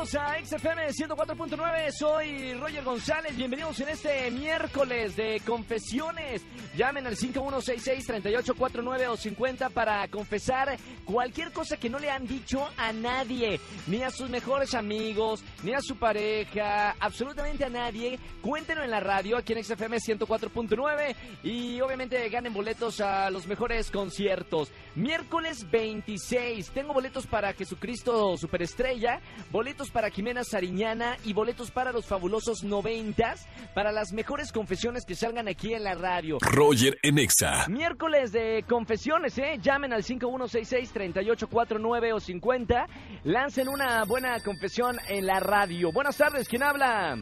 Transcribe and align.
bienvenidos 0.00 0.14
a 0.14 0.42
XFM 0.42 0.88
104.9, 0.88 1.90
soy 1.92 2.54
Roger 2.54 2.82
González, 2.84 3.36
bienvenidos 3.36 3.78
en 3.80 3.90
este 3.90 4.30
miércoles 4.30 5.14
de 5.14 5.42
confesiones. 5.44 6.42
Llamen 6.74 7.06
al 7.06 7.16
5166-3849 7.16 9.08
o 9.08 9.16
50 9.16 9.68
para 9.70 10.08
confesar 10.08 10.78
cualquier 11.04 11.52
cosa 11.52 11.76
que 11.76 11.90
no 11.90 11.98
le 11.98 12.10
han 12.10 12.26
dicho 12.26 12.66
a 12.78 12.94
nadie, 12.94 13.60
ni 13.88 14.02
a 14.02 14.10
sus 14.10 14.30
mejores 14.30 14.74
amigos, 14.74 15.42
ni 15.62 15.74
a 15.74 15.82
su 15.82 15.96
pareja, 15.96 16.96
absolutamente 16.98 17.64
a 17.64 17.70
nadie. 17.70 18.18
Cuéntenlo 18.40 18.84
en 18.84 18.90
la 18.90 19.00
radio 19.00 19.36
aquí 19.36 19.52
en 19.52 19.62
XFM 19.62 19.98
104.9 19.98 21.14
y 21.42 21.78
obviamente 21.80 22.26
ganen 22.30 22.54
boletos 22.54 23.00
a 23.00 23.28
los 23.30 23.46
mejores 23.46 23.90
conciertos. 23.90 24.72
Miércoles 24.94 25.70
26, 25.70 26.70
tengo 26.70 26.94
boletos 26.94 27.26
para 27.26 27.52
Jesucristo 27.52 28.36
Superestrella, 28.38 29.20
boletos 29.50 29.89
para 29.90 30.10
Jimena 30.10 30.44
Sariñana 30.44 31.16
y 31.24 31.32
boletos 31.32 31.70
para 31.70 31.92
los 31.92 32.06
fabulosos 32.06 32.62
noventas, 32.64 33.46
para 33.74 33.92
las 33.92 34.12
mejores 34.12 34.52
confesiones 34.52 35.04
que 35.04 35.14
salgan 35.14 35.48
aquí 35.48 35.74
en 35.74 35.84
la 35.84 35.94
radio. 35.94 36.38
Roger 36.40 36.98
en 37.02 37.18
Exa. 37.18 37.66
Miércoles 37.68 38.32
de 38.32 38.64
confesiones, 38.68 39.36
¿eh? 39.38 39.58
Llamen 39.60 39.92
al 39.92 40.02
5166-3849 40.02 42.14
o 42.14 42.20
50. 42.20 42.86
Lancen 43.24 43.68
una 43.68 44.04
buena 44.04 44.40
confesión 44.40 44.96
en 45.08 45.26
la 45.26 45.40
radio. 45.40 45.92
Buenas 45.92 46.16
tardes, 46.16 46.48
¿quién 46.48 46.62
habla? 46.62 47.16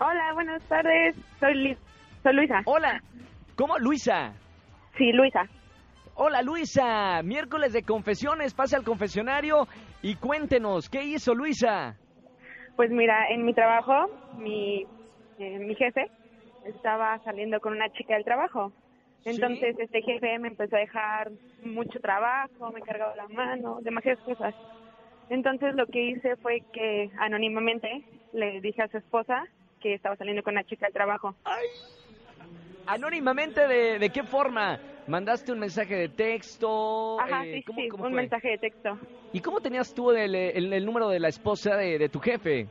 Hola, 0.00 0.32
buenas 0.34 0.62
tardes. 0.68 1.16
Soy, 1.40 1.54
Li- 1.54 1.76
soy 2.22 2.34
Luisa. 2.34 2.62
Hola. 2.66 3.02
¿Cómo? 3.56 3.78
Luisa. 3.78 4.32
Sí, 4.96 5.10
Luisa. 5.12 5.42
Hola 6.20 6.42
Luisa, 6.42 7.22
miércoles 7.22 7.72
de 7.72 7.84
confesiones, 7.84 8.52
pase 8.52 8.74
al 8.74 8.82
confesionario 8.82 9.68
y 10.02 10.16
cuéntenos, 10.16 10.90
¿qué 10.90 11.04
hizo 11.04 11.32
Luisa? 11.32 11.94
Pues 12.74 12.90
mira, 12.90 13.28
en 13.30 13.44
mi 13.44 13.54
trabajo, 13.54 14.10
mi, 14.36 14.84
eh, 15.38 15.58
mi 15.60 15.76
jefe 15.76 16.10
estaba 16.64 17.20
saliendo 17.20 17.60
con 17.60 17.72
una 17.74 17.88
chica 17.92 18.14
del 18.14 18.24
trabajo. 18.24 18.72
Entonces, 19.24 19.76
este 19.78 20.02
jefe 20.02 20.40
me 20.40 20.48
empezó 20.48 20.74
a 20.74 20.80
dejar 20.80 21.30
mucho 21.62 22.00
trabajo, 22.00 22.72
me 22.72 22.80
cargaba 22.80 23.14
la 23.14 23.28
mano, 23.28 23.78
demasiadas 23.82 24.18
cosas. 24.24 24.56
Entonces, 25.30 25.76
lo 25.76 25.86
que 25.86 26.02
hice 26.02 26.34
fue 26.38 26.62
que 26.72 27.12
anónimamente 27.20 28.02
le 28.32 28.60
dije 28.60 28.82
a 28.82 28.88
su 28.88 28.98
esposa 28.98 29.44
que 29.80 29.94
estaba 29.94 30.16
saliendo 30.16 30.42
con 30.42 30.54
una 30.54 30.64
chica 30.64 30.86
del 30.86 30.94
trabajo. 30.94 31.36
Anónimamente, 32.88 33.66
¿de, 33.68 33.98
de 33.98 34.08
qué 34.10 34.22
forma? 34.22 34.78
¿Mandaste 35.06 35.52
un 35.52 35.58
mensaje 35.58 35.94
de 35.94 36.08
texto? 36.08 37.20
Ajá, 37.20 37.44
Eh, 37.44 37.56
sí, 37.56 37.62
¿cómo- 37.64 37.80
sí, 37.82 37.88
cómo 37.88 38.04
un 38.04 38.12
fue? 38.12 38.20
mensaje 38.22 38.48
de 38.48 38.58
texto. 38.58 38.98
¿Y 39.32 39.40
cómo 39.40 39.60
tenías 39.60 39.92
tú 39.94 40.10
el, 40.10 40.34
el- 40.34 40.72
el 40.72 40.86
número 40.86 41.08
de 41.08 41.20
la 41.20 41.28
esposa 41.28 41.76
de, 41.76 41.98
de 41.98 42.08
tu 42.08 42.18
jefe? 42.18 42.66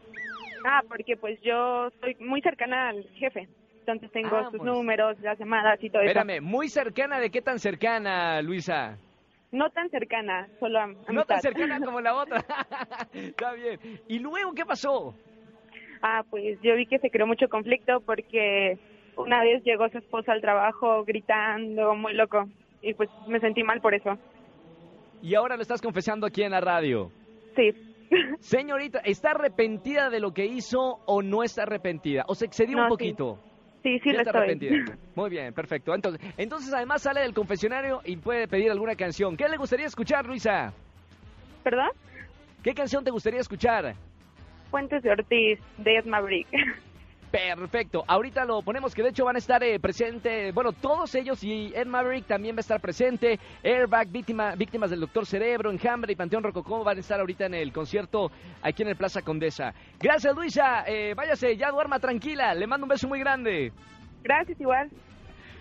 Ah, 0.66 0.82
porque 0.88 1.16
pues 1.18 1.40
yo 1.42 1.90
soy 2.02 2.16
muy 2.20 2.42
cercana 2.42 2.90
al 2.90 3.04
jefe. 3.16 3.48
Entonces 3.80 4.12
tengo 4.12 4.36
Ah, 4.36 4.44
sus 4.52 4.60
pues. 4.60 4.64
números, 4.64 5.20
las 5.22 5.38
llamadas 5.40 5.82
y 5.84 5.90
todo 5.90 6.02
eso. 6.02 6.10
Espérame, 6.10 6.42
¿muy 6.42 6.68
cercana 6.68 7.20
de 7.20 7.30
qué 7.30 7.42
tan 7.42 7.60
cercana, 7.60 8.42
Luisa? 8.42 8.98
No 9.52 9.70
tan 9.70 9.90
cercana, 9.90 10.48
solo 10.60 10.80
a 10.80 10.88
No 11.14 11.26
tan 11.26 11.42
cercana 11.42 11.80
como 11.86 12.02
la 12.02 12.16
otra. 12.16 12.44
Está 13.14 13.54
bien. 13.54 13.80
¿Y 14.08 14.20
luego 14.20 14.52
qué 14.54 14.66
pasó? 14.66 15.14
Ah, 16.02 16.24
pues 16.30 16.60
yo 16.62 16.76
vi 16.76 16.86
que 16.86 17.00
se 17.00 17.10
creó 17.10 17.26
mucho 17.28 17.48
conflicto 17.50 18.02
porque 18.02 18.78
una 19.18 19.42
vez 19.42 19.64
llegó 19.64 19.90
su 19.90 19.98
esposa 19.98 20.32
al 20.32 20.42
trabajo 20.42 21.04
gritando, 21.06 21.96
muy 21.96 22.14
loco. 22.14 22.48
Y 22.82 22.94
pues 22.94 23.10
me 23.28 23.40
sentí 23.40 23.64
mal 23.64 23.82
por 23.82 23.94
eso. 23.94 24.18
Y 25.22 25.36
ahora 25.36 25.56
lo 25.56 25.62
estás 25.62 25.82
confesando 25.82 26.26
aquí 26.28 26.44
en 26.44 26.52
la 26.52 26.62
radio. 26.62 27.12
Sí. 27.56 27.74
Señorita, 28.40 29.00
¿está 29.00 29.32
arrepentida 29.32 30.10
de 30.10 30.20
lo 30.20 30.32
que 30.34 30.46
hizo 30.46 31.00
o 31.06 31.22
no 31.22 31.44
está 31.44 31.64
arrepentida? 31.64 32.24
¿O 32.28 32.36
se 32.36 32.46
excedió 32.46 32.78
No, 32.78 32.84
un 32.84 32.88
sí. 32.88 32.94
poquito? 32.94 33.40
Sí, 33.84 34.00
sí 34.00 34.10
Ya 34.10 34.14
lo 34.14 34.20
está 34.20 34.30
estoy. 34.32 34.42
arrepentida. 34.44 34.98
Muy 35.16 35.30
bien, 35.30 35.54
perfecto. 35.54 35.94
Entonces, 35.94 36.22
entonces, 36.38 36.74
además 36.74 37.02
sale 37.02 37.22
del 37.22 37.34
confesionario 37.34 38.02
y 38.06 38.16
puede 38.18 38.48
pedir 38.48 38.72
alguna 38.72 38.96
canción. 38.96 39.36
¿Qué 39.36 39.48
le 39.50 39.58
gustaría 39.58 39.86
escuchar, 39.88 40.26
Luisa? 40.26 40.74
¿Perdón? 41.64 41.90
¿Qué 42.64 42.74
canción 42.74 43.04
te 43.04 43.12
gustaría 43.12 43.40
escuchar? 43.40 43.96
Fuentes 44.70 45.02
de 45.04 45.12
Ortiz, 45.12 45.60
de. 45.78 46.46
Perfecto. 47.32 48.06
Ahorita 48.08 48.46
lo 48.46 48.62
ponemos 48.62 48.96
que 48.96 49.04
de 49.04 49.10
hecho 49.10 49.26
van 49.26 49.36
a 49.36 49.40
estar 49.40 49.62
eh, 49.62 49.80
presentes, 49.80 50.54
bueno, 50.54 50.72
todos 50.72 51.14
ellos 51.16 51.44
y 51.44 51.74
Ed 51.76 51.86
Maverick 51.86 52.26
también 52.26 52.56
va 52.56 52.60
a 52.60 52.62
estar 52.62 52.80
presente. 52.80 53.38
Airbag, 53.64 54.08
víctima, 54.08 54.56
víctimas 54.56 54.90
del 54.90 55.02
Doctor 55.02 55.26
Cerebro, 55.26 55.70
Enjambre 55.70 56.14
y 56.14 56.16
Panteón 56.16 56.44
Rococó 56.44 56.84
van 56.84 56.98
a 56.98 57.00
estar 57.02 57.20
ahorita 57.20 57.48
en 57.48 57.56
el 57.56 57.74
concierto 57.74 58.32
aquí 58.62 58.84
en 58.84 58.90
el 58.90 58.96
Plaza 58.96 59.22
Condesa. 59.22 59.74
Gracias, 60.00 60.34
Luisa. 60.34 60.86
Eh, 60.88 61.14
váyase, 61.16 61.58
ya 61.58 61.70
duerma 61.70 62.00
tranquila. 62.00 62.54
Le 62.54 62.66
mando 62.66 62.86
un 62.86 62.90
beso 62.90 63.08
muy 63.08 63.20
grande. 63.20 63.74
Gracias, 64.24 64.60
igual. 64.60 64.90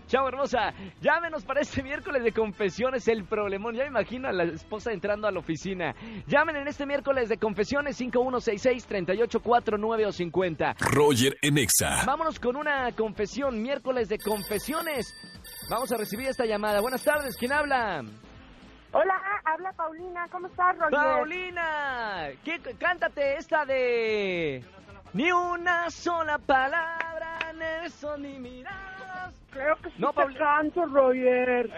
Chao, 0.09 0.29
hermosa. 0.29 0.73
Llámenos 1.01 1.45
para 1.45 1.63
este 1.63 1.83
miércoles 1.83 2.23
de 2.23 2.31
confesiones, 2.33 3.09
el 3.09 3.25
problemón. 3.25 3.75
Ya 3.75 3.83
me 3.83 3.89
imagino 3.89 4.29
a 4.29 4.33
la 4.33 4.45
esposa 4.45 4.93
entrando 4.93 5.27
a 5.27 5.33
la 5.33 5.41
oficina. 5.41 5.97
Llamen 6.29 6.55
en 6.57 6.69
este 6.69 6.87
miércoles 6.87 7.29
de 7.29 7.39
confesiones 7.39 8.01
5166-3849 8.01 10.07
o 10.07 10.13
50. 10.13 10.77
Roger 10.79 11.37
en 11.43 11.59
Exa. 11.59 12.05
Vámonos 12.07 12.39
con 12.39 12.55
una 12.55 12.93
confesión, 12.93 13.61
miércoles 13.61 14.09
de 14.09 14.19
confesiones. 14.19 15.13
Vamos 15.69 15.91
a 15.91 15.97
recibir 15.97 16.29
esta 16.29 16.47
llamada. 16.47 16.81
Buenas 16.81 17.03
tardes, 17.03 17.37
¿quién 17.37 17.53
habla? 17.53 18.05
Hola, 18.93 19.21
habla 19.45 19.73
Paulina. 19.73 20.29
¿Cómo 20.31 20.47
estás, 20.47 20.79
Roger? 20.79 20.93
Paulina. 20.93 22.29
¿Qué, 22.45 22.61
cántate 22.79 23.39
esta 23.39 23.65
de... 23.65 24.63
Ni 25.13 25.33
una 25.33 25.91
sola 25.91 26.39
palabra, 26.39 27.53
Nelson, 27.55 28.23
ni 28.23 28.39
miradas. 28.39 28.96
Creo 29.57 29.77
que 29.77 29.89
sí 29.91 29.97
No, 29.99 30.09
te 30.13 30.17
Pauli- 30.23 30.37
canto, 30.39 30.85
Roger. 30.87 31.71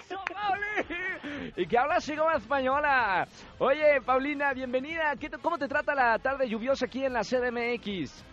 ¡Eso, 0.00 0.16
Pauli! 0.32 1.52
Y 1.56 1.66
que 1.66 1.78
habla 1.78 1.96
así 1.96 2.16
como 2.16 2.30
española. 2.32 3.26
Oye, 3.58 4.00
Paulina, 4.04 4.52
bienvenida. 4.52 5.14
¿Qué 5.18 5.28
te- 5.30 5.38
¿Cómo 5.38 5.58
te 5.58 5.68
trata 5.68 5.94
la 5.94 6.18
tarde 6.18 6.48
lluviosa 6.48 6.86
aquí 6.86 7.04
en 7.04 7.12
la 7.12 7.20
CDMX? 7.22 8.24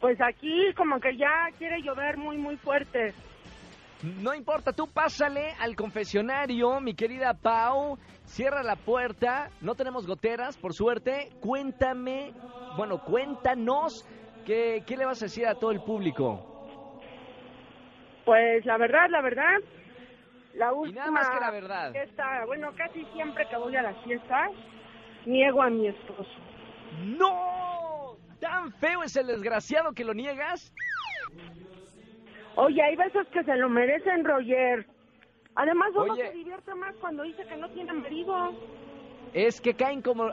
Pues 0.00 0.20
aquí 0.20 0.72
como 0.76 0.98
que 1.00 1.16
ya 1.16 1.48
quiere 1.58 1.80
llover 1.82 2.16
muy, 2.16 2.36
muy 2.36 2.56
fuerte. 2.56 3.14
No 4.02 4.34
importa, 4.34 4.72
tú 4.72 4.86
pásale 4.88 5.52
al 5.60 5.74
confesionario, 5.76 6.80
mi 6.80 6.94
querida 6.94 7.32
Pau. 7.34 7.96
Cierra 8.24 8.62
la 8.62 8.76
puerta. 8.76 9.48
No 9.60 9.74
tenemos 9.74 10.06
goteras, 10.06 10.56
por 10.58 10.74
suerte. 10.74 11.30
Cuéntame, 11.40 12.32
bueno, 12.76 12.98
cuéntanos 12.98 14.04
qué, 14.44 14.82
qué 14.86 14.96
le 14.96 15.06
vas 15.06 15.22
a 15.22 15.26
decir 15.26 15.46
a 15.46 15.54
todo 15.54 15.70
el 15.70 15.80
público. 15.80 16.50
Pues 18.24 18.64
la 18.64 18.76
verdad, 18.78 19.08
la 19.10 19.20
verdad, 19.20 19.58
la 20.54 20.68
Y 20.68 20.74
última 20.74 21.00
nada 21.00 21.10
más 21.10 21.28
que 21.30 21.40
la 21.40 21.50
verdad. 21.50 21.92
fiesta, 21.92 22.44
bueno, 22.46 22.72
casi 22.76 23.04
siempre 23.12 23.46
que 23.48 23.56
voy 23.56 23.76
a 23.76 23.82
las 23.82 23.96
fiestas, 24.04 24.50
niego 25.26 25.62
a 25.62 25.70
mi 25.70 25.88
esposo. 25.88 26.30
¡No! 27.04 28.16
¿Tan 28.40 28.72
feo 28.74 29.02
es 29.02 29.16
el 29.16 29.26
desgraciado 29.26 29.92
que 29.92 30.04
lo 30.04 30.14
niegas? 30.14 30.72
Oye, 32.56 32.82
hay 32.82 32.96
veces 32.96 33.26
que 33.28 33.42
se 33.42 33.56
lo 33.56 33.68
merecen, 33.68 34.24
Roger. 34.24 34.86
Además, 35.56 35.90
uno 35.94 36.12
Oye. 36.12 36.26
se 36.28 36.32
divierte 36.34 36.74
más 36.74 36.94
cuando 36.96 37.22
dice 37.24 37.44
que 37.46 37.56
no 37.56 37.68
tiene 37.70 37.92
marido. 37.92 38.52
Es 39.34 39.60
que 39.60 39.74
caen 39.74 40.00
como, 40.00 40.30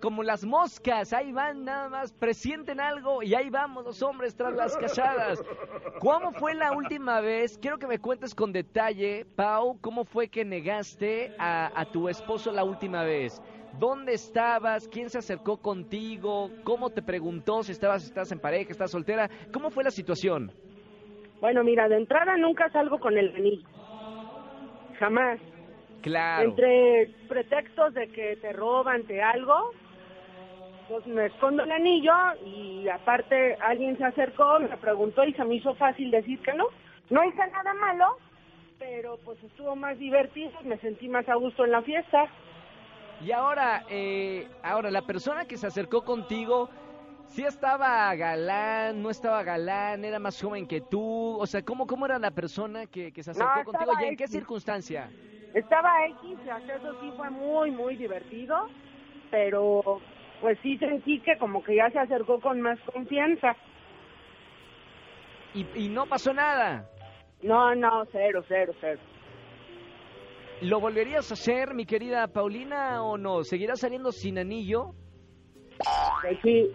como 0.00 0.22
las 0.22 0.42
moscas, 0.42 1.12
ahí 1.12 1.32
van 1.32 1.66
nada 1.66 1.90
más, 1.90 2.14
presienten 2.14 2.80
algo 2.80 3.22
y 3.22 3.34
ahí 3.34 3.50
vamos 3.50 3.84
los 3.84 4.02
hombres 4.02 4.34
tras 4.34 4.54
las 4.54 4.74
casadas. 4.74 5.44
¿Cómo 6.00 6.32
fue 6.32 6.54
la 6.54 6.72
última 6.72 7.20
vez? 7.20 7.58
Quiero 7.58 7.76
que 7.76 7.86
me 7.86 7.98
cuentes 7.98 8.34
con 8.34 8.50
detalle, 8.50 9.26
Pau, 9.36 9.78
cómo 9.82 10.06
fue 10.06 10.28
que 10.28 10.46
negaste 10.46 11.34
a, 11.38 11.78
a 11.78 11.84
tu 11.92 12.08
esposo 12.08 12.50
la 12.50 12.64
última 12.64 13.04
vez. 13.04 13.38
¿Dónde 13.78 14.14
estabas? 14.14 14.88
¿Quién 14.88 15.10
se 15.10 15.18
acercó 15.18 15.58
contigo? 15.58 16.48
¿Cómo 16.64 16.88
te 16.88 17.02
preguntó 17.02 17.62
si 17.62 17.72
estabas, 17.72 18.02
estás 18.04 18.32
en 18.32 18.40
pareja, 18.40 18.70
estás 18.70 18.90
soltera? 18.90 19.28
¿Cómo 19.52 19.68
fue 19.68 19.84
la 19.84 19.90
situación? 19.90 20.50
Bueno, 21.42 21.62
mira, 21.62 21.86
de 21.86 21.98
entrada 21.98 22.34
nunca 22.38 22.70
salgo 22.70 22.98
con 22.98 23.18
el 23.18 23.28
anillo. 23.36 23.68
Jamás. 24.98 25.38
Claro. 26.02 26.50
Entre 26.50 27.10
pretextos 27.28 27.94
de 27.94 28.08
que 28.08 28.36
te 28.36 28.52
roban, 28.52 29.04
te 29.04 29.22
algo, 29.22 29.72
pues 30.88 31.06
me 31.06 31.26
escondo 31.26 31.64
el 31.64 31.72
anillo 31.72 32.12
y 32.44 32.88
aparte 32.88 33.56
alguien 33.60 33.96
se 33.98 34.04
acercó, 34.04 34.60
me 34.60 34.76
preguntó 34.76 35.24
y 35.24 35.32
se 35.34 35.44
me 35.44 35.56
hizo 35.56 35.74
fácil 35.74 36.10
decir 36.10 36.40
que 36.40 36.54
no. 36.54 36.66
No 37.10 37.24
hice 37.24 37.46
nada 37.50 37.74
malo, 37.74 38.18
pero 38.78 39.18
pues 39.24 39.42
estuvo 39.42 39.74
más 39.74 39.98
divertido, 39.98 40.52
me 40.64 40.78
sentí 40.78 41.08
más 41.08 41.28
a 41.28 41.34
gusto 41.34 41.64
en 41.64 41.72
la 41.72 41.82
fiesta. 41.82 42.26
Y 43.24 43.32
ahora, 43.32 43.84
eh, 43.90 44.46
ahora 44.62 44.90
la 44.90 45.02
persona 45.02 45.46
que 45.46 45.56
se 45.56 45.66
acercó 45.66 46.04
contigo, 46.04 46.68
Sí 47.28 47.44
estaba 47.44 48.14
galán, 48.14 49.02
no 49.02 49.10
estaba 49.10 49.42
galán, 49.42 50.04
era 50.04 50.18
más 50.18 50.40
joven 50.40 50.66
que 50.66 50.80
tú. 50.80 51.36
O 51.38 51.46
sea, 51.46 51.62
¿cómo, 51.62 51.86
cómo 51.86 52.06
era 52.06 52.18
la 52.18 52.30
persona 52.30 52.86
que, 52.86 53.12
que 53.12 53.22
se 53.22 53.32
acercó 53.32 53.58
No, 53.58 53.64
contigo 53.64 53.92
y 54.00 54.04
en 54.06 54.16
qué 54.16 54.26
circunstancia? 54.26 55.10
Estaba 55.58 56.06
X, 56.06 56.38
eso 56.68 56.94
sí 57.00 57.10
fue 57.16 57.30
muy, 57.30 57.72
muy 57.72 57.96
divertido, 57.96 58.56
pero 59.28 60.00
pues 60.40 60.56
sí 60.62 60.78
sentí 60.78 61.18
que 61.20 61.36
como 61.36 61.64
que 61.64 61.74
ya 61.74 61.90
se 61.90 61.98
acercó 61.98 62.40
con 62.40 62.60
más 62.60 62.78
confianza. 62.92 63.56
Y, 65.54 65.66
y 65.74 65.88
no 65.88 66.06
pasó 66.06 66.32
nada. 66.32 66.88
No, 67.42 67.74
no, 67.74 68.06
cero, 68.12 68.44
cero, 68.46 68.72
cero. 68.80 69.00
¿Lo 70.62 70.78
volverías 70.78 71.28
a 71.32 71.34
hacer, 71.34 71.74
mi 71.74 71.84
querida 71.86 72.28
Paulina, 72.28 73.02
o 73.02 73.18
no? 73.18 73.42
¿Seguirás 73.42 73.80
saliendo 73.80 74.12
sin 74.12 74.38
anillo? 74.38 74.92
Sí, 76.42 76.72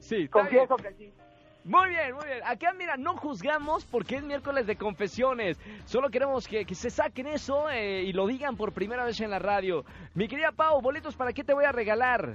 Sí, 0.00 0.16
bien. 0.16 0.28
confieso 0.30 0.76
que 0.76 0.92
sí. 0.94 1.12
Muy 1.64 1.90
bien, 1.90 2.14
muy 2.14 2.26
bien. 2.26 2.40
Acá, 2.44 2.72
mira, 2.76 2.96
no 2.96 3.16
juzgamos 3.16 3.84
porque 3.84 4.16
es 4.16 4.24
miércoles 4.24 4.66
de 4.66 4.76
confesiones. 4.76 5.58
Solo 5.84 6.10
queremos 6.10 6.48
que, 6.48 6.64
que 6.64 6.74
se 6.74 6.90
saquen 6.90 7.28
eso 7.28 7.70
eh, 7.70 8.02
y 8.02 8.12
lo 8.12 8.26
digan 8.26 8.56
por 8.56 8.72
primera 8.72 9.04
vez 9.04 9.20
en 9.20 9.30
la 9.30 9.38
radio. 9.38 9.84
Mi 10.14 10.26
querida 10.26 10.50
Pau, 10.50 10.80
boletos 10.80 11.14
para 11.14 11.32
qué 11.32 11.44
te 11.44 11.54
voy 11.54 11.64
a 11.64 11.72
regalar. 11.72 12.34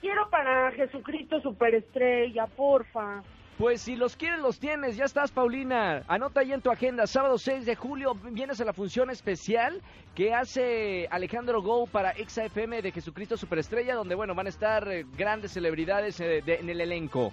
Quiero 0.00 0.28
para 0.30 0.72
Jesucristo 0.72 1.40
superestrella, 1.40 2.48
porfa. 2.48 3.22
Pues 3.58 3.82
si 3.82 3.94
los 3.94 4.16
quieres, 4.16 4.40
los 4.40 4.58
tienes. 4.58 4.96
Ya 4.96 5.04
estás, 5.04 5.30
Paulina. 5.30 6.02
Anota 6.08 6.40
ahí 6.40 6.52
en 6.52 6.62
tu 6.62 6.72
agenda. 6.72 7.06
Sábado 7.06 7.38
6 7.38 7.64
de 7.64 7.76
julio 7.76 8.14
vienes 8.14 8.60
a 8.60 8.64
la 8.64 8.72
función 8.72 9.10
especial 9.10 9.80
que 10.16 10.34
hace 10.34 11.06
Alejandro 11.12 11.62
Go 11.62 11.86
para 11.86 12.14
XFM 12.14 12.82
de 12.82 12.90
Jesucristo 12.90 13.36
Superestrella, 13.36 13.94
donde, 13.94 14.16
bueno, 14.16 14.34
van 14.34 14.46
a 14.46 14.50
estar 14.50 14.88
eh, 14.88 15.04
grandes 15.16 15.52
celebridades 15.52 16.18
eh, 16.18 16.42
en 16.44 16.68
el 16.68 16.80
elenco. 16.80 17.32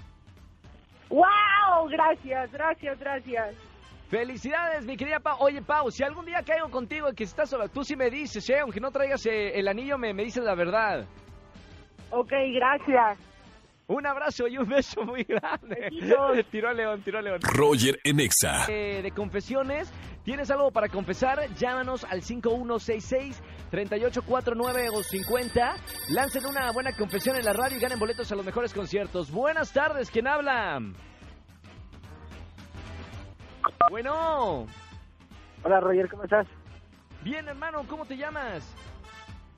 ¡Wow! 1.09 1.89
Gracias, 1.89 2.51
gracias, 2.51 2.99
gracias. 2.99 3.55
Felicidades, 4.09 4.85
mi 4.85 4.97
querida 4.97 5.19
Pau. 5.19 5.37
Oye, 5.39 5.61
Pau, 5.61 5.91
si 5.91 6.03
algún 6.03 6.25
día 6.25 6.41
caigo 6.43 6.69
contigo 6.69 7.09
y 7.11 7.15
que 7.15 7.23
estás 7.23 7.49
sola, 7.49 7.67
tú 7.67 7.83
sí 7.83 7.95
me 7.95 8.09
dices, 8.09 8.49
¿eh? 8.49 8.59
Aunque 8.59 8.79
no 8.79 8.89
traigas 8.91 9.25
eh, 9.27 9.59
el 9.59 9.67
anillo, 9.67 9.97
me, 9.97 10.13
me 10.13 10.23
dices 10.23 10.43
la 10.43 10.55
verdad. 10.55 11.05
Ok, 12.11 12.31
gracias. 12.53 13.19
Un 13.87 14.05
abrazo 14.05 14.47
y 14.47 14.57
un 14.57 14.69
beso 14.69 15.03
muy 15.03 15.23
grande. 15.23 15.89
Besitos. 15.91 16.45
tiró 16.51 16.69
a 16.69 16.73
León, 16.73 17.01
tiró 17.03 17.19
a 17.19 17.21
León. 17.21 17.39
Roger 17.41 17.99
en 18.03 18.19
Exa. 18.19 18.65
Eh, 18.67 19.01
de 19.01 19.11
confesiones, 19.11 19.91
¿tienes 20.29 20.51
algo 20.51 20.69
para 20.69 20.89
confesar? 20.89 21.49
Llámanos 21.55 22.03
al 22.03 22.21
5166-3849 22.21 24.89
o 24.93 25.01
50. 25.01 25.75
Lancen 26.09 26.45
una 26.45 26.71
buena 26.71 26.95
confesión 26.95 27.35
en 27.35 27.45
la 27.45 27.53
radio 27.53 27.77
y 27.77 27.79
ganen 27.79 27.97
boletos 27.97 28.31
a 28.31 28.35
los 28.35 28.45
mejores 28.45 28.71
conciertos. 28.71 29.31
Buenas 29.31 29.73
tardes, 29.73 30.11
¿quién 30.11 30.27
habla? 30.27 30.83
Bueno, 33.89 34.67
Hola 35.63 35.79
Roger, 35.79 36.07
¿cómo 36.07 36.25
estás? 36.25 36.45
bien 37.23 37.47
hermano, 37.47 37.83
¿cómo 37.89 38.05
te 38.05 38.15
llamas? 38.15 38.71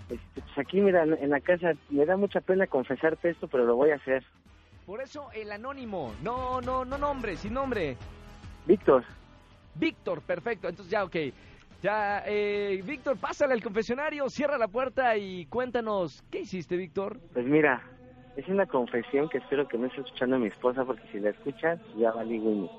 Este, 0.08 0.42
pues 0.42 0.58
aquí, 0.58 0.80
mira, 0.80 1.04
en 1.04 1.30
la 1.30 1.42
casa 1.42 1.74
me 1.90 2.06
da 2.06 2.16
mucha 2.16 2.40
pena 2.40 2.66
confesarte 2.66 3.32
esto, 3.32 3.50
pero 3.50 3.66
lo 3.66 3.76
voy 3.76 3.92
a 3.92 3.96
hacer. 3.96 4.24
Por 4.86 5.02
eso 5.02 5.30
el 5.34 5.52
anónimo, 5.52 6.14
no, 6.24 6.62
no, 6.62 6.86
no 6.86 6.98
nombre, 6.98 7.36
sin 7.36 7.56
nombre. 7.56 7.98
Víctor, 8.66 9.04
Víctor, 9.76 10.22
perfecto, 10.22 10.68
entonces 10.68 10.92
ya, 10.92 11.04
ok. 11.04 11.16
Ya, 11.82 12.24
eh, 12.28 12.82
Víctor, 12.86 13.18
pásale 13.18 13.54
al 13.54 13.64
confesionario, 13.64 14.30
cierra 14.30 14.58
la 14.58 14.68
puerta 14.68 15.18
y 15.18 15.46
cuéntanos, 15.48 16.24
¿qué 16.30 16.42
hiciste, 16.42 16.78
Víctor? 16.78 17.18
pues 17.34 17.46
mira, 17.46 17.84
es 18.36 18.48
una 18.48 18.68
confesión 18.68 19.28
que 19.30 19.40
espero 19.40 19.68
que 19.68 19.78
no 19.78 19.88
esté 19.88 20.02
escuchando 20.02 20.38
mi 20.38 20.48
esposa, 20.48 20.86
porque 20.86 21.08
si 21.12 21.20
la 21.20 21.32
escuchas, 21.32 21.80
ya 21.98 22.12
valí 22.12 22.38
Winnie. 22.40 22.70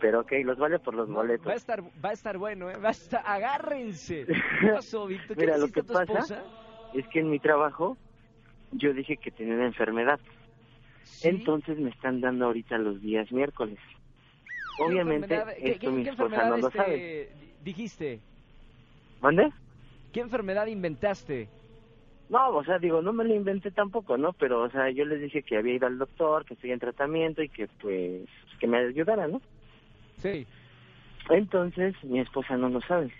Pero 0.00 0.20
ok, 0.20 0.32
los 0.44 0.58
vale 0.58 0.78
por 0.78 0.94
los 0.94 1.08
boletos. 1.08 1.46
Va 1.48 1.52
a 1.52 1.56
estar, 1.56 1.82
va 1.82 2.10
a 2.10 2.12
estar 2.12 2.38
bueno, 2.38 2.70
¿eh? 2.70 2.76
Va 2.76 2.88
a 2.88 2.92
estar, 2.92 3.22
agárrense. 3.24 4.26
¿Qué 4.60 4.68
pasó, 4.72 5.06
Víctor? 5.06 5.36
¿Qué 5.36 5.42
Mira, 5.42 5.56
le 5.56 5.66
lo 5.66 5.68
que 5.72 5.80
a 5.80 5.82
tu 5.82 5.92
pasa- 5.92 6.02
esposa? 6.20 6.42
Es 6.94 7.06
que 7.08 7.20
en 7.20 7.30
mi 7.30 7.38
trabajo 7.40 7.96
yo 8.72 8.92
dije 8.92 9.16
que 9.16 9.30
tenía 9.30 9.54
una 9.54 9.66
enfermedad, 9.66 10.20
Sí. 11.04 11.28
entonces 11.28 11.78
me 11.78 11.90
están 11.90 12.20
dando 12.20 12.46
ahorita 12.46 12.78
los 12.78 13.00
días 13.02 13.30
miércoles. 13.32 13.78
¿Qué 14.78 14.84
Obviamente, 14.84 15.28
qué- 15.28 15.72
esto 15.72 15.90
qué- 15.90 15.96
mi 15.96 16.02
qué 16.04 16.10
esposa 16.10 16.36
enfermedad, 16.36 16.48
no 16.48 16.56
lo 16.58 16.66
este, 16.68 16.78
sabe. 16.78 17.28
dijiste? 17.64 18.20
¿Mande? 19.20 19.50
¿Qué 20.12 20.20
enfermedad 20.20 20.66
inventaste? 20.68 21.48
No, 22.28 22.50
o 22.50 22.64
sea, 22.64 22.78
digo, 22.78 23.02
no 23.02 23.12
me 23.12 23.24
lo 23.24 23.34
inventé 23.34 23.70
tampoco, 23.70 24.16
¿no? 24.16 24.32
Pero, 24.34 24.62
o 24.62 24.70
sea, 24.70 24.90
yo 24.90 25.04
les 25.04 25.20
dije 25.20 25.42
que 25.42 25.56
había 25.56 25.74
ido 25.74 25.86
al 25.86 25.98
doctor, 25.98 26.44
que 26.44 26.54
estoy 26.54 26.72
en 26.72 26.78
tratamiento 26.78 27.42
y 27.42 27.48
que, 27.48 27.68
pues, 27.80 28.28
que 28.60 28.66
me 28.66 28.78
ayudara, 28.78 29.26
¿no? 29.26 29.40
Sí. 30.18 30.46
Entonces, 31.30 31.94
mi 32.04 32.20
esposa 32.20 32.56
no 32.56 32.68
lo 32.68 32.80
sabe. 32.82 33.12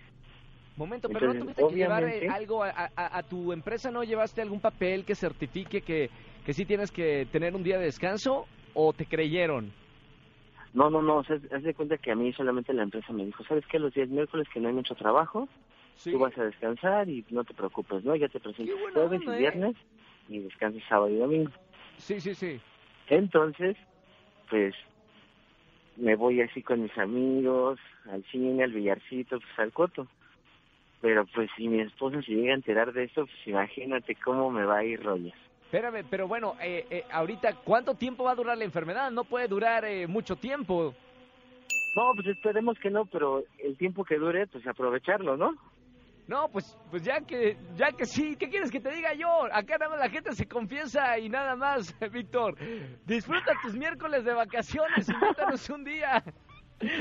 Momento, 0.76 1.08
pero 1.08 1.32
¿no 1.32 1.40
tuviste 1.40 1.66
que 1.68 1.74
llevar 1.74 2.04
eh, 2.04 2.28
algo 2.30 2.62
a, 2.62 2.70
a- 2.70 3.18
a 3.18 3.22
tu 3.24 3.52
empresa? 3.52 3.90
¿No 3.90 4.04
llevaste 4.04 4.40
algún 4.42 4.60
papel 4.60 5.04
que 5.04 5.14
certifique 5.16 5.80
que, 5.80 6.08
que 6.44 6.54
sí 6.54 6.64
tienes 6.64 6.92
que 6.92 7.26
tener 7.32 7.56
un 7.56 7.64
día 7.64 7.78
de 7.78 7.86
descanso? 7.86 8.46
¿O 8.74 8.92
te 8.92 9.04
creyeron? 9.06 9.72
No, 10.74 10.90
no, 10.90 11.02
no, 11.02 11.16
o 11.18 11.24
sea, 11.24 11.38
haz 11.52 11.62
de 11.62 11.74
cuenta 11.74 11.98
que 11.98 12.10
a 12.10 12.14
mí 12.14 12.32
solamente 12.32 12.72
la 12.72 12.82
empresa 12.82 13.12
me 13.12 13.24
dijo, 13.24 13.42
¿sabes 13.44 13.64
qué? 13.66 13.78
Los 13.78 13.94
días 13.94 14.08
miércoles 14.08 14.46
que 14.52 14.60
no 14.60 14.68
hay 14.68 14.74
mucho 14.74 14.94
trabajo, 14.94 15.48
Sí. 15.96 16.12
tú 16.12 16.18
vas 16.18 16.36
a 16.38 16.44
descansar 16.44 17.08
y 17.08 17.24
no 17.30 17.42
te 17.44 17.54
preocupes, 17.54 18.04
¿no? 18.04 18.14
Ya 18.14 18.28
te 18.28 18.38
presento 18.38 18.72
jueves 18.92 19.20
y 19.26 19.30
¿eh? 19.30 19.38
viernes 19.38 19.76
y 20.28 20.38
descansas 20.40 20.82
sábado 20.88 21.10
y 21.10 21.16
domingo. 21.16 21.50
Sí, 21.96 22.20
sí, 22.20 22.34
sí. 22.34 22.60
Entonces, 23.08 23.76
pues, 24.48 24.74
me 25.96 26.14
voy 26.14 26.40
así 26.40 26.62
con 26.62 26.82
mis 26.82 26.96
amigos, 26.96 27.80
al 28.08 28.22
cine, 28.24 28.62
al 28.62 28.72
billarcito, 28.72 29.40
pues 29.40 29.58
al 29.58 29.72
coto. 29.72 30.06
Pero 31.00 31.26
pues 31.26 31.48
si 31.56 31.68
mi 31.68 31.80
esposa 31.80 32.22
se 32.22 32.32
llega 32.32 32.52
a 32.52 32.56
enterar 32.56 32.92
de 32.92 33.04
esto, 33.04 33.24
pues 33.26 33.46
imagínate 33.46 34.16
cómo 34.16 34.50
me 34.50 34.64
va 34.64 34.78
a 34.78 34.84
ir 34.84 35.02
Roger. 35.02 35.32
Espérame, 35.68 36.02
pero 36.08 36.26
bueno, 36.26 36.54
eh, 36.62 36.86
eh, 36.88 37.04
ahorita, 37.12 37.56
¿cuánto 37.62 37.94
tiempo 37.94 38.24
va 38.24 38.30
a 38.30 38.34
durar 38.34 38.56
la 38.56 38.64
enfermedad? 38.64 39.10
No 39.10 39.24
puede 39.24 39.48
durar 39.48 39.84
eh, 39.84 40.06
mucho 40.06 40.34
tiempo. 40.34 40.94
No, 41.94 42.12
pues 42.14 42.26
esperemos 42.28 42.78
que 42.78 42.88
no, 42.88 43.04
pero 43.04 43.42
el 43.58 43.76
tiempo 43.76 44.02
que 44.02 44.16
dure, 44.16 44.46
pues 44.46 44.66
aprovecharlo, 44.66 45.36
¿no? 45.36 45.52
No, 46.26 46.48
pues, 46.48 46.74
pues 46.90 47.02
ya 47.02 47.20
que, 47.20 47.58
ya 47.76 47.92
que 47.92 48.06
sí, 48.06 48.34
¿qué 48.36 48.48
quieres 48.48 48.70
que 48.70 48.80
te 48.80 48.90
diga 48.90 49.12
yo? 49.12 49.44
Acá 49.52 49.76
nada 49.76 49.90
más 49.90 49.98
la 49.98 50.08
gente 50.08 50.32
se 50.32 50.48
confiesa 50.48 51.18
y 51.18 51.28
nada 51.28 51.54
más, 51.54 51.94
Víctor. 52.12 52.56
Disfruta 53.04 53.52
tus 53.60 53.74
miércoles 53.74 54.24
de 54.24 54.32
vacaciones, 54.32 55.06
invéntanos 55.06 55.68
un 55.68 55.84
día. 55.84 56.24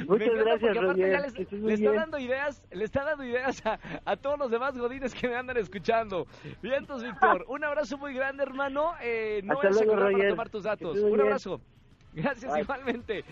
Muchas 0.07 0.29
gracias, 0.33 0.59
porque 0.61 0.79
aparte 0.79 1.01
Roger. 1.01 1.11
ya 1.11 1.19
les- 1.19 1.35
estés 1.35 1.59
le, 1.61 1.73
está 1.73 1.89
bien. 1.91 1.95
dando 2.01 2.17
ideas, 2.19 2.61
le 2.71 2.83
está 2.83 3.03
dando 3.03 3.23
ideas 3.23 3.63
a, 3.65 3.79
a 4.05 4.15
todos 4.17 4.39
los 4.39 4.49
demás 4.51 4.77
godines 4.77 5.13
que 5.13 5.27
me 5.27 5.35
andan 5.35 5.57
escuchando. 5.57 6.25
Bien, 6.61 6.75
entonces, 6.79 7.09
Víctor, 7.11 7.45
un 7.47 7.63
abrazo 7.63 7.97
muy 7.97 8.13
grande, 8.13 8.43
hermano. 8.43 8.93
Eh, 9.01 9.41
no 9.43 9.53
Hasta 9.53 9.69
luego, 9.69 9.91
acordar 9.93 9.99
para 10.05 10.11
Roger. 10.17 10.29
tomar 10.31 10.49
tus 10.49 10.63
datos. 10.63 10.97
Un 10.97 11.07
bien. 11.09 11.21
abrazo. 11.21 11.61
Gracias 12.13 12.51
Bye. 12.51 12.61
igualmente. 12.63 13.23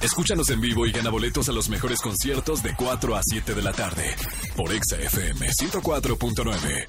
Escúchanos 0.00 0.48
en 0.50 0.60
vivo 0.60 0.86
y 0.86 0.92
gana 0.92 1.10
boletos 1.10 1.48
a 1.48 1.52
los 1.52 1.68
mejores 1.68 2.00
conciertos 2.00 2.62
de 2.62 2.74
4 2.74 3.14
a 3.14 3.20
7 3.22 3.54
de 3.54 3.62
la 3.62 3.72
tarde 3.72 4.04
por 4.56 4.72
Exa 4.72 4.96
FM 4.96 5.46
104.9. 5.48 6.88